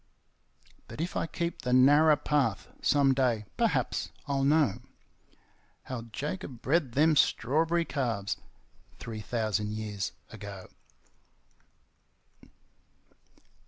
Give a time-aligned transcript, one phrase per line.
[0.89, 4.79] _But if I keep the narrer path, some day, perhaps, I'll know
[5.83, 8.37] How Jacob bred them strawberry calves
[8.97, 10.69] three thousand years ago.